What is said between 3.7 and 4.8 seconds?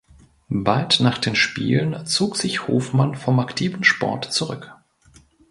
Sport zurück.